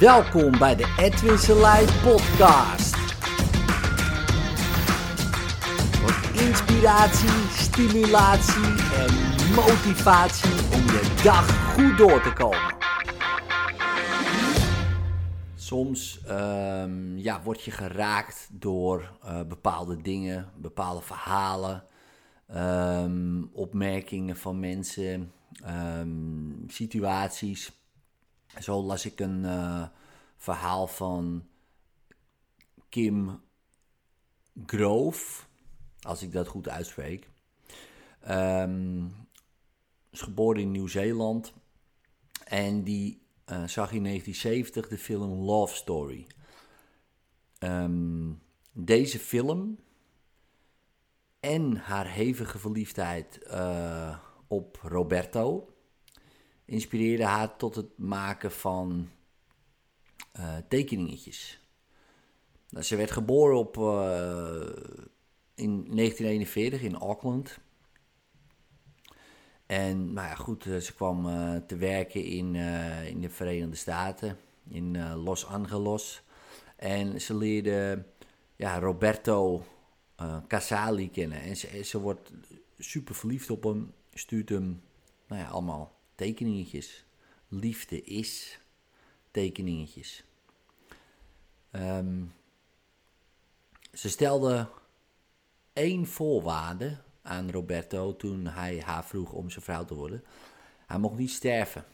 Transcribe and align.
Welkom 0.00 0.58
bij 0.58 0.76
de 0.76 0.94
Edwin 0.98 1.38
Selei 1.38 1.86
podcast. 2.02 2.96
Voor 5.96 6.42
inspiratie, 6.42 7.48
stimulatie 7.50 8.64
en 8.94 9.14
motivatie 9.54 10.50
om 10.50 10.82
je 10.82 11.20
dag 11.24 11.74
goed 11.74 11.98
door 11.98 12.22
te 12.22 12.32
komen. 12.32 12.76
Soms 15.54 16.20
ehm, 16.24 17.16
ja, 17.16 17.42
word 17.42 17.62
je 17.62 17.70
geraakt 17.70 18.48
door 18.52 19.12
uh, 19.24 19.42
bepaalde 19.48 20.02
dingen, 20.02 20.50
bepaalde 20.56 21.02
verhalen, 21.02 21.84
um, 22.56 23.50
opmerkingen 23.52 24.36
van 24.36 24.60
mensen, 24.60 25.32
um, 25.98 26.64
situaties. 26.66 27.79
Zo 28.58 28.82
las 28.82 29.06
ik 29.06 29.20
een 29.20 29.44
uh, 29.44 29.86
verhaal 30.36 30.86
van 30.86 31.48
Kim 32.88 33.40
Grove, 34.66 35.42
als 36.00 36.22
ik 36.22 36.32
dat 36.32 36.48
goed 36.48 36.68
uitspreek. 36.68 37.30
Um, 38.28 39.14
is 40.10 40.20
geboren 40.20 40.60
in 40.60 40.70
Nieuw-Zeeland 40.70 41.52
en 42.44 42.82
die 42.82 43.22
uh, 43.46 43.66
zag 43.66 43.92
in 43.92 44.02
1970 44.02 44.88
de 44.88 44.98
film 44.98 45.32
Love 45.32 45.74
Story. 45.74 46.26
Um, 47.58 48.42
deze 48.72 49.18
film 49.18 49.78
en 51.40 51.76
haar 51.76 52.06
hevige 52.06 52.58
verliefdheid 52.58 53.40
uh, 53.46 54.18
op 54.46 54.78
Roberto 54.82 55.69
inspireerde 56.70 57.24
haar 57.24 57.56
tot 57.56 57.74
het 57.74 57.98
maken 57.98 58.52
van 58.52 59.08
uh, 60.38 60.56
tekeningetjes. 60.68 61.60
Nou, 62.68 62.84
ze 62.84 62.96
werd 62.96 63.10
geboren 63.10 63.58
op, 63.58 63.76
uh, 63.76 63.84
in 65.54 65.84
1941 65.96 66.82
in 66.82 66.96
Auckland. 66.96 67.58
En 69.66 70.12
nou 70.12 70.28
ja, 70.28 70.34
goed, 70.34 70.62
ze 70.62 70.94
kwam 70.94 71.22
te 71.66 71.76
werken 71.76 72.24
in, 72.24 72.54
in 73.06 73.20
de 73.20 73.30
Verenigde 73.30 73.76
Staten, 73.76 74.36
in 74.68 75.14
Los 75.14 75.46
Angeles. 75.46 76.22
En 76.76 77.20
ze 77.20 77.36
leerde 77.36 78.04
ja, 78.56 78.78
Roberto 78.78 79.64
Casali 80.48 81.10
kennen. 81.10 81.40
En 81.40 81.56
ze, 81.56 81.82
ze 81.82 82.00
wordt 82.00 82.32
super 82.78 83.14
verliefd 83.14 83.50
op 83.50 83.62
hem, 83.62 83.92
stuurt 84.12 84.48
hem 84.48 84.82
nou 85.26 85.40
ja, 85.40 85.48
allemaal 85.48 85.99
tekeningetjes. 86.20 87.04
Liefde 87.48 88.02
is 88.02 88.58
tekeningetjes. 89.30 90.24
Um, 91.72 92.32
ze 93.92 94.08
stelde 94.08 94.68
één 95.72 96.06
voorwaarde 96.06 96.98
aan 97.22 97.50
Roberto 97.50 98.16
toen 98.16 98.46
hij 98.46 98.80
haar 98.80 99.04
vroeg 99.04 99.32
om 99.32 99.50
zijn 99.50 99.64
vrouw 99.64 99.84
te 99.84 99.94
worden. 99.94 100.24
Hij 100.86 100.98
mocht 100.98 101.18
niet 101.18 101.30
sterven 101.30 101.84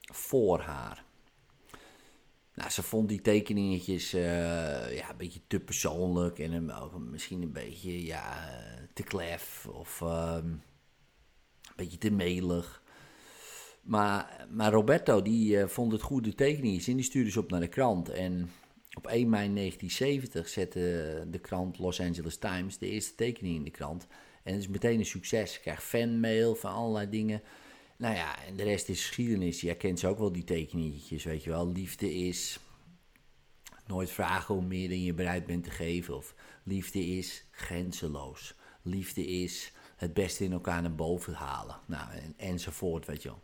voor 0.00 0.60
haar. 0.60 1.04
Nou, 2.54 2.70
ze 2.70 2.82
vond 2.82 3.08
die 3.08 3.20
tekeningetjes 3.20 4.14
uh, 4.14 4.96
ja, 4.96 5.10
een 5.10 5.16
beetje 5.16 5.40
te 5.46 5.60
persoonlijk 5.60 6.38
en 6.38 7.10
misschien 7.10 7.42
een 7.42 7.52
beetje 7.52 8.04
ja, 8.04 8.48
te 8.92 9.02
klef 9.02 9.66
of 9.66 10.00
um, 10.00 10.08
een 10.08 10.62
beetje 11.76 11.98
te 11.98 12.10
melig. 12.10 12.81
Maar, 13.82 14.46
maar 14.50 14.72
Roberto 14.72 15.22
die 15.22 15.56
uh, 15.56 15.66
vond 15.66 15.92
het 15.92 16.02
goede 16.02 16.34
tekeningen 16.34 16.86
en 16.86 16.96
die 16.96 17.04
stuurde 17.04 17.30
ze 17.30 17.38
op 17.38 17.50
naar 17.50 17.60
de 17.60 17.68
krant. 17.68 18.08
En 18.08 18.50
op 18.96 19.06
1 19.06 19.28
mei 19.28 19.54
1970 19.54 20.48
zette 20.48 21.26
de 21.30 21.38
krant 21.38 21.78
Los 21.78 22.00
Angeles 22.00 22.36
Times 22.36 22.78
de 22.78 22.88
eerste 22.88 23.14
tekening 23.14 23.56
in 23.56 23.64
de 23.64 23.70
krant. 23.70 24.06
En 24.42 24.52
het 24.52 24.62
is 24.62 24.68
meteen 24.68 24.98
een 24.98 25.06
succes. 25.06 25.54
Je 25.54 25.60
krijgt 25.60 25.82
fanmail 25.82 26.54
van 26.54 26.72
allerlei 26.72 27.08
dingen. 27.08 27.42
Nou 27.96 28.14
ja, 28.14 28.44
en 28.46 28.56
de 28.56 28.62
rest 28.62 28.88
is 28.88 29.06
geschiedenis. 29.06 29.60
Je 29.60 29.74
kent 29.74 29.98
ze 29.98 30.06
ook 30.06 30.18
wel, 30.18 30.32
die 30.32 30.44
tekeningetjes, 30.44 31.24
weet 31.24 31.44
je 31.44 31.50
wel. 31.50 31.72
Liefde 31.72 32.14
is 32.14 32.58
nooit 33.86 34.10
vragen 34.10 34.54
om 34.54 34.66
meer 34.66 34.88
dan 34.88 35.02
je 35.02 35.14
bereid 35.14 35.46
bent 35.46 35.64
te 35.64 35.70
geven. 35.70 36.16
Of 36.16 36.34
liefde 36.62 37.06
is 37.06 37.44
grenzeloos. 37.50 38.54
Liefde 38.82 39.26
is 39.26 39.72
het 39.96 40.14
beste 40.14 40.44
in 40.44 40.52
elkaar 40.52 40.82
naar 40.82 40.94
boven 40.94 41.34
halen. 41.34 41.80
Nou, 41.86 42.12
en, 42.12 42.34
enzovoort, 42.36 43.06
weet 43.06 43.22
je 43.22 43.28
wel. 43.28 43.42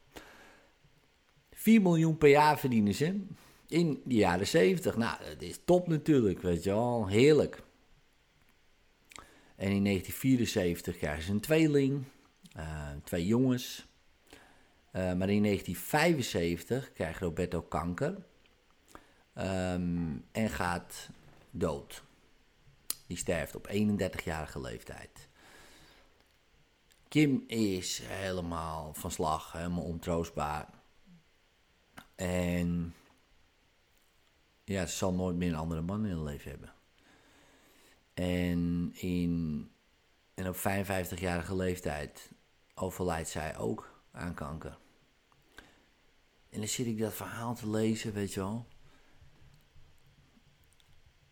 4 1.69 1.83
miljoen 1.83 2.19
per 2.19 2.29
jaar 2.29 2.59
verdienen 2.59 2.95
ze 2.95 3.21
in 3.67 4.03
de 4.05 4.15
jaren 4.15 4.47
70. 4.47 4.97
Nou, 4.97 5.19
dat 5.25 5.43
is 5.43 5.61
top 5.65 5.89
natuurlijk, 5.89 6.43
weet 6.43 6.62
je 6.62 6.71
wel. 6.71 7.06
Heerlijk. 7.06 7.62
En 9.56 9.71
in 9.71 9.84
1974 9.84 10.97
krijgen 10.97 11.23
ze 11.23 11.31
een 11.31 11.41
tweeling, 11.41 12.05
uh, 12.56 12.89
twee 13.05 13.27
jongens. 13.27 13.87
Uh, 14.93 14.93
maar 14.93 15.29
in 15.29 15.43
1975 15.43 16.93
krijgt 16.93 17.21
Roberto 17.21 17.62
kanker 17.62 18.17
um, 19.39 20.25
en 20.33 20.50
gaat 20.50 21.09
dood. 21.50 22.03
Die 23.06 23.17
sterft 23.17 23.56
op 23.56 23.69
31-jarige 23.73 24.61
leeftijd. 24.61 25.29
Kim 27.09 27.45
is 27.47 28.00
helemaal 28.05 28.95
van 28.95 29.11
slag, 29.11 29.53
helemaal 29.53 29.85
ontroostbaar. 29.85 30.77
En 32.19 32.95
ja, 34.65 34.87
ze 34.87 34.97
zal 34.97 35.15
nooit 35.15 35.37
meer 35.37 35.49
een 35.49 35.55
andere 35.55 35.81
man 35.81 36.06
in 36.06 36.15
haar 36.15 36.25
leven 36.25 36.51
hebben. 36.51 36.75
En, 38.15 38.91
in, 38.95 39.71
en 40.34 40.49
op 40.49 40.56
55-jarige 40.56 41.56
leeftijd 41.56 42.33
overlijdt 42.75 43.29
zij 43.29 43.56
ook 43.56 44.03
aan 44.11 44.34
kanker. 44.34 44.79
En 46.51 46.59
dan 46.59 46.69
zit 46.69 46.87
ik 46.87 46.99
dat 46.99 47.15
verhaal 47.15 47.55
te 47.55 47.71
lezen, 47.71 48.12
weet 48.12 48.33
je 48.33 48.41
wel. 48.41 48.67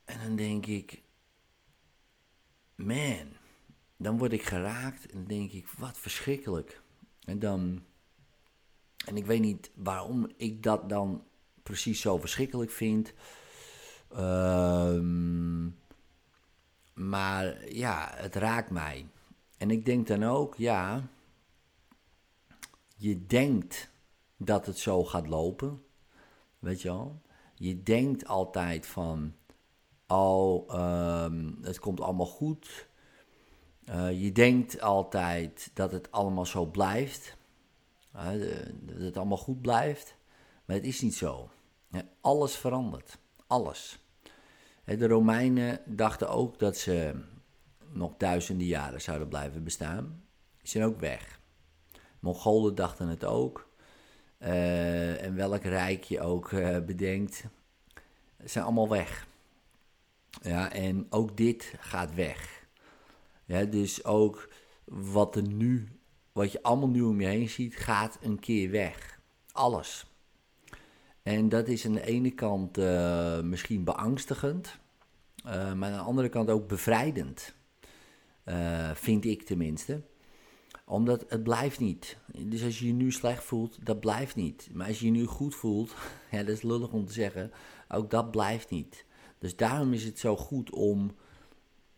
En 0.05 0.19
dan 0.23 0.37
denk 0.37 0.67
ik, 0.67 1.03
man, 2.75 3.33
dan 3.97 4.19
word 4.19 4.33
ik 4.33 4.43
geraakt 4.43 5.07
en 5.07 5.19
dan 5.19 5.27
denk 5.27 5.53
ik, 5.53 5.69
wat 5.69 5.99
verschrikkelijk. 5.99 6.83
En 7.21 7.39
dan 7.39 7.85
en 9.05 9.17
ik 9.17 9.27
weet 9.27 9.41
niet 9.41 9.71
waarom 9.75 10.29
ik 10.37 10.63
dat 10.63 10.89
dan 10.89 11.25
precies 11.63 12.01
zo 12.01 12.19
verschrikkelijk 12.19 12.71
vind. 12.71 13.13
Um, 14.19 15.79
maar 16.95 17.69
ja, 17.73 18.11
het 18.15 18.35
raakt 18.35 18.71
mij. 18.71 19.07
En 19.59 19.71
ik 19.71 19.85
denk 19.85 20.07
dan 20.07 20.25
ook, 20.25 20.55
ja, 20.55 21.09
je 22.97 23.27
denkt 23.27 23.91
dat 24.37 24.67
het 24.67 24.79
zo 24.79 25.05
gaat 25.05 25.27
lopen. 25.27 25.83
Weet 26.59 26.83
je 26.83 26.89
wel? 26.89 27.21
Je 27.55 27.83
denkt 27.83 28.27
altijd 28.27 28.87
van, 28.87 29.35
oh, 30.07 30.75
um, 31.25 31.59
het 31.63 31.79
komt 31.79 32.01
allemaal 32.01 32.27
goed. 32.27 32.89
Uh, 33.89 34.23
je 34.23 34.33
denkt 34.33 34.81
altijd 34.81 35.71
dat 35.75 35.93
het 35.93 36.11
allemaal 36.11 36.47
zo 36.47 36.67
blijft 36.67 37.37
dat 38.81 38.99
het 38.99 39.17
allemaal 39.17 39.37
goed 39.39 39.61
blijft. 39.61 40.17
Maar 40.65 40.77
het 40.77 40.85
is 40.87 41.01
niet 41.01 41.15
zo. 41.15 41.51
Alles 42.21 42.57
verandert. 42.57 43.19
Alles. 43.47 43.99
De 44.85 45.07
Romeinen 45.07 45.81
dachten 45.87 46.29
ook 46.29 46.59
dat 46.59 46.77
ze 46.77 47.15
nog 47.93 48.15
duizenden 48.17 48.67
jaren 48.67 49.01
zouden 49.01 49.29
blijven 49.29 49.65
bestaan. 49.65 50.23
Die 50.59 50.69
zijn 50.69 50.85
ook 50.85 51.01
weg. 51.01 51.41
Mongolen 52.21 52.75
dachten 52.75 53.09
het 53.09 53.25
ook. 53.25 53.69
Uh, 54.39 55.23
en 55.23 55.35
welk 55.35 55.63
rijk 55.63 56.05
je 56.05 56.21
ook 56.21 56.51
uh, 56.51 56.79
bedenkt, 56.79 57.45
zijn 58.45 58.65
allemaal 58.65 58.89
weg. 58.89 59.27
Ja, 60.43 60.73
en 60.73 61.07
ook 61.11 61.37
dit 61.37 61.75
gaat 61.79 62.15
weg. 62.15 62.67
Ja, 63.45 63.65
dus 63.65 64.05
ook 64.05 64.49
wat 64.85 65.37
er 65.37 65.49
nu 65.49 65.89
wat 66.37 66.53
je 66.53 66.63
allemaal 66.63 66.89
nu 66.89 67.03
om 67.03 67.21
je 67.21 67.27
heen 67.27 67.49
ziet, 67.49 67.77
gaat 67.77 68.19
een 68.23 68.39
keer 68.39 68.71
weg. 68.71 69.21
Alles. 69.53 70.07
En 71.23 71.49
dat 71.49 71.69
is 71.69 71.87
aan 71.87 71.93
de 71.93 72.07
ene 72.07 72.31
kant 72.31 72.79
uh, 72.79 73.41
misschien 73.41 73.85
beangstigend, 73.85 74.79
uh, 75.47 75.73
maar 75.73 75.91
aan 75.91 75.99
de 75.99 76.05
andere 76.05 76.29
kant 76.29 76.51
ook 76.51 76.69
bevrijdend. 76.69 77.55
Uh, 78.45 78.91
vind 78.95 79.25
ik 79.25 79.43
tenminste. 79.43 80.03
Omdat 80.85 81.25
het 81.29 81.43
blijft 81.43 81.81
niet. 81.81 82.17
Dus 82.39 82.65
als 82.65 82.79
je 82.79 82.87
je 82.87 82.93
nu 82.93 83.13
slecht 83.13 83.45
voelt, 83.45 83.87
dat 83.87 84.01
blijft 84.01 84.37
niet. 84.37 84.69
Maar 84.73 84.87
als 84.87 84.99
je 84.99 85.05
je 85.05 85.13
nu 85.13 85.25
goed 85.25 85.55
voelt, 85.55 85.95
ja, 86.31 86.39
dat 86.39 86.49
is 86.57 86.63
lullig 86.63 86.93
om 86.93 87.07
te 87.07 87.13
zeggen, 87.13 87.53
ook 87.89 88.11
dat 88.11 88.31
blijft 88.31 88.71
niet. 88.71 89.05
Dus 89.39 89.57
daarom 89.57 89.93
is 89.93 90.05
het 90.05 90.19
zo 90.19 90.37
goed 90.37 90.71
om 90.71 91.15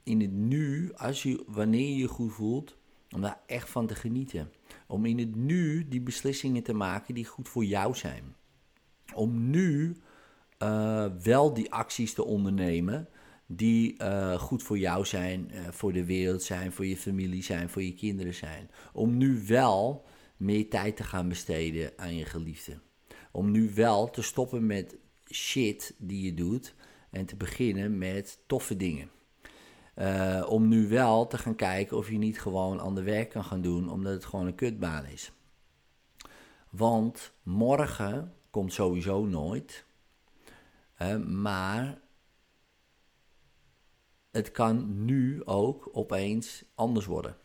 in 0.03 0.21
het 0.21 0.33
nu, 0.33 0.93
als 0.95 1.23
je, 1.23 1.45
wanneer 1.47 1.89
je 1.89 1.97
je 1.97 2.09
goed 2.09 2.33
voelt, 2.33 2.78
om 3.15 3.21
daar 3.21 3.41
echt 3.47 3.71
van 3.71 3.87
te 3.87 3.95
genieten. 3.95 4.53
Om 4.87 5.05
in 5.05 5.19
het 5.19 5.37
nu 5.37 5.89
die 5.89 6.01
beslissingen 6.01 6.63
te 6.63 6.73
maken 6.73 7.15
die 7.15 7.27
goed 7.27 7.49
voor 7.49 7.65
jou 7.65 7.95
zijn. 7.95 8.37
Om 9.15 9.51
nu 9.51 9.97
eh, 10.59 11.07
wel 11.23 11.55
die 11.55 11.73
acties 11.73 12.15
te 12.15 12.25
ondernemen 12.25 13.09
die 13.51 13.97
eh, 13.97 14.39
goed 14.39 14.63
voor 14.63 14.79
jou 14.79 15.05
zijn, 15.05 15.51
eh, 15.51 15.69
voor 15.71 15.93
de 15.93 16.05
wereld 16.05 16.43
zijn, 16.43 16.73
voor 16.73 16.87
je 16.87 16.97
familie 16.97 17.43
zijn, 17.43 17.69
voor 17.69 17.83
je 17.83 17.95
kinderen 17.95 18.35
zijn. 18.35 18.71
Om 18.93 19.17
nu 19.17 19.43
wel 19.47 20.05
meer 20.37 20.69
tijd 20.69 20.97
te 20.97 21.05
gaan 21.05 21.29
besteden 21.29 21.93
aan 21.97 22.17
je 22.17 22.25
geliefde. 22.25 22.81
Om 23.33 23.51
nu 23.51 23.71
wel 23.75 24.11
te 24.11 24.23
stoppen 24.23 24.67
met 24.67 24.97
shit 25.31 25.95
die 25.99 26.25
je 26.25 26.35
doet 26.35 26.75
en 27.11 27.27
te 27.27 27.37
beginnen 27.37 27.99
met 27.99 28.39
toffe 28.47 28.77
dingen. 28.77 29.11
Uh, 30.01 30.47
om 30.49 30.69
nu 30.69 30.89
wel 30.89 31.27
te 31.27 31.39
gaan 31.39 31.55
kijken 31.55 31.97
of 31.97 32.11
je 32.11 32.19
niet 32.19 32.41
gewoon 32.41 32.81
ander 32.81 33.05
werk 33.05 33.31
kan 33.31 33.45
gaan 33.45 33.61
doen, 33.61 33.91
omdat 33.91 34.13
het 34.13 34.25
gewoon 34.25 34.47
een 34.47 34.55
kutbaan 34.55 35.05
is. 35.05 35.33
Want 36.71 37.33
morgen 37.43 38.35
komt 38.51 38.73
sowieso 38.73 39.25
nooit. 39.25 39.85
Maar 41.27 42.01
het 44.31 44.51
kan 44.51 45.05
nu 45.05 45.45
ook 45.45 45.89
opeens 45.93 46.65
anders 46.75 47.07
worden. 47.07 47.37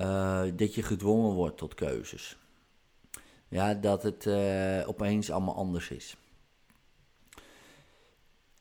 Uh, 0.00 0.42
dat 0.54 0.74
je 0.74 0.82
gedwongen 0.82 1.34
wordt 1.34 1.56
tot 1.56 1.74
keuzes. 1.74 2.38
Ja, 3.48 3.74
dat 3.74 4.02
het 4.02 4.26
uh, 4.26 4.88
opeens 4.88 5.30
allemaal 5.30 5.54
anders 5.54 5.90
is. 5.90 6.16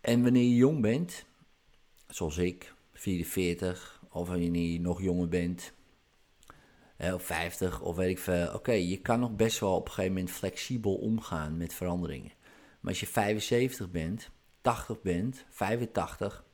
En 0.01 0.23
wanneer 0.23 0.43
je 0.43 0.55
jong 0.55 0.81
bent, 0.81 1.25
zoals 2.19 2.37
ik, 2.37 2.73
44, 2.93 4.01
of 4.09 4.27
wanneer 4.27 4.71
je 4.71 4.79
nog 4.79 5.01
jonger 5.01 5.27
bent, 5.27 5.73
of 6.97 7.23
50, 7.23 7.81
of 7.81 7.95
weet 7.95 8.09
ik 8.09 8.19
veel. 8.19 8.53
Oké, 8.53 8.71
je 8.71 8.97
kan 8.97 9.19
nog 9.19 9.35
best 9.35 9.59
wel 9.59 9.75
op 9.75 9.85
een 9.85 9.91
gegeven 9.91 10.13
moment 10.13 10.31
flexibel 10.31 10.95
omgaan 10.95 11.57
met 11.57 11.73
veranderingen. 11.73 12.31
Maar 12.79 12.91
als 12.91 12.99
je 12.99 13.07
75 13.07 13.91
bent, 13.91 14.29
80 14.61 15.01
bent, 15.01 15.45
85, 15.49 16.45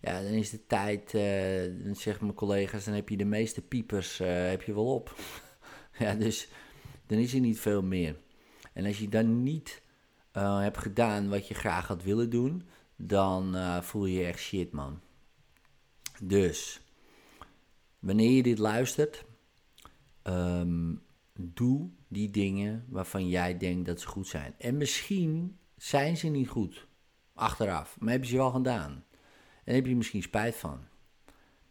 ja, 0.00 0.22
dan 0.22 0.32
is 0.32 0.50
de 0.50 0.66
tijd, 0.66 1.14
uh, 1.14 1.84
dan 1.84 1.96
zeggen 1.96 2.24
mijn 2.24 2.36
collega's, 2.36 2.84
dan 2.84 2.94
heb 2.94 3.08
je 3.08 3.16
de 3.16 3.24
meeste 3.24 3.62
piepers 3.62 4.20
uh, 4.20 4.48
heb 4.48 4.62
je 4.62 4.74
wel 4.74 4.94
op. 4.94 5.14
ja, 5.98 6.14
dus 6.14 6.48
dan 7.06 7.18
is 7.18 7.34
er 7.34 7.40
niet 7.40 7.60
veel 7.60 7.82
meer. 7.82 8.16
En 8.72 8.86
als 8.86 8.98
je 8.98 9.08
dan 9.08 9.42
niet 9.42 9.82
uh, 10.36 10.60
hebt 10.60 10.78
gedaan 10.78 11.28
wat 11.28 11.48
je 11.48 11.54
graag 11.54 11.86
had 11.86 12.02
willen 12.02 12.30
doen, 12.30 12.62
dan 13.00 13.56
voel 13.82 14.06
je 14.06 14.18
je 14.18 14.24
echt 14.24 14.40
shit, 14.40 14.72
man. 14.72 15.00
Dus, 16.22 16.80
wanneer 17.98 18.30
je 18.30 18.42
dit 18.42 18.58
luistert, 18.58 19.24
um, 20.22 21.02
doe 21.38 21.90
die 22.08 22.30
dingen 22.30 22.84
waarvan 22.88 23.28
jij 23.28 23.58
denkt 23.58 23.86
dat 23.86 24.00
ze 24.00 24.06
goed 24.06 24.26
zijn. 24.26 24.54
En 24.58 24.76
misschien 24.76 25.58
zijn 25.76 26.16
ze 26.16 26.28
niet 26.28 26.48
goed, 26.48 26.86
achteraf, 27.34 27.96
maar 28.00 28.12
heb 28.12 28.22
je 28.22 28.30
ze 28.30 28.36
wel 28.36 28.50
gedaan. 28.50 29.04
En 29.64 29.74
heb 29.74 29.86
je 29.86 29.96
misschien 29.96 30.22
spijt 30.22 30.56
van. 30.56 30.84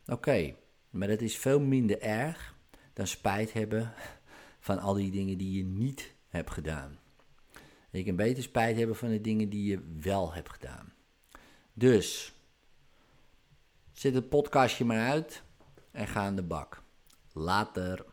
Oké, 0.06 0.56
maar 0.90 1.08
dat 1.08 1.22
is 1.22 1.38
veel 1.38 1.60
minder 1.60 2.02
erg 2.02 2.56
dan 2.94 3.08
spijt 3.08 3.54
hebben 3.54 3.94
van 4.68 4.80
al 4.80 4.94
die 4.94 5.12
dingen 5.12 5.38
die 5.38 5.58
je 5.58 5.64
niet 5.64 6.16
hebt 6.28 6.52
gedaan. 6.52 7.00
je 7.92 8.04
kan 8.04 8.16
beter 8.16 8.44
spijt 8.44 8.78
hebben 8.78 8.96
van 8.96 9.10
de 9.10 9.22
dingen 9.22 9.50
die 9.50 9.70
je 9.70 9.96
wel 10.00 10.34
hebt 10.34 10.50
gedaan. 10.50 10.94
Dus, 11.80 12.34
zet 13.92 14.14
het 14.14 14.30
podcastje 14.30 14.86
maar 14.86 15.10
uit 15.10 15.44
en 15.92 16.08
ga 16.08 16.20
aan 16.22 16.36
de 16.36 16.44
bak. 16.44 16.82
Later. 17.34 18.06